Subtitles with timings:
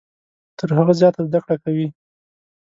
[0.57, 1.87] تر هغه زیاته زده کړه کوي.